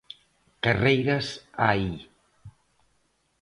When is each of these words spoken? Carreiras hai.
Carreiras 0.63 1.27
hai. 1.63 1.85